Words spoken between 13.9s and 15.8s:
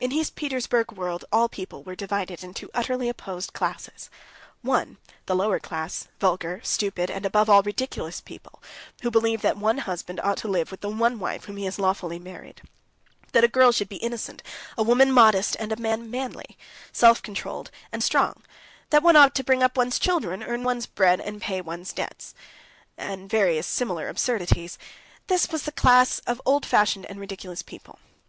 innocent, a woman modest, and a